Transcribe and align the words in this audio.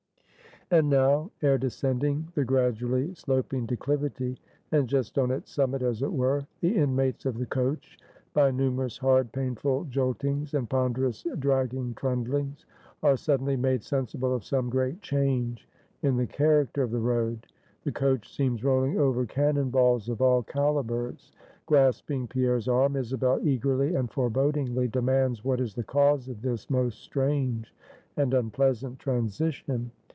And 0.73 0.89
now, 0.89 1.29
ere 1.41 1.57
descending 1.57 2.29
the 2.33 2.45
gradually 2.45 3.13
sloping 3.13 3.65
declivity, 3.65 4.37
and 4.71 4.87
just 4.87 5.17
on 5.19 5.29
its 5.29 5.51
summit 5.51 5.81
as 5.81 6.01
it 6.01 6.13
were, 6.13 6.47
the 6.61 6.77
inmates 6.77 7.25
of 7.25 7.37
the 7.37 7.45
coach, 7.45 7.99
by 8.33 8.51
numerous 8.51 8.97
hard, 8.97 9.33
painful 9.33 9.83
joltings, 9.89 10.53
and 10.53 10.69
ponderous, 10.69 11.27
dragging 11.39 11.93
trundlings, 11.95 12.65
are 13.03 13.17
suddenly 13.17 13.57
made 13.57 13.83
sensible 13.83 14.33
of 14.33 14.45
some 14.45 14.69
great 14.69 15.01
change 15.01 15.67
in 16.03 16.15
the 16.15 16.25
character 16.25 16.83
of 16.83 16.91
the 16.91 16.99
road. 17.01 17.47
The 17.83 17.91
coach 17.91 18.33
seems 18.33 18.63
rolling 18.63 18.97
over 18.97 19.25
cannon 19.25 19.71
balls 19.71 20.07
of 20.07 20.21
all 20.21 20.41
calibers. 20.41 21.33
Grasping 21.65 22.27
Pierre's 22.29 22.69
arm, 22.69 22.95
Isabel 22.95 23.45
eagerly 23.45 23.95
and 23.95 24.09
forebodingly 24.09 24.87
demands 24.87 25.43
what 25.43 25.59
is 25.59 25.75
the 25.75 25.83
cause 25.83 26.29
of 26.29 26.41
this 26.41 26.69
most 26.69 26.99
strange 27.01 27.75
and 28.15 28.33
unpleasant 28.33 28.99
transition. 28.99 29.91